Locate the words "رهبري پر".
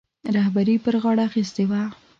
0.35-0.95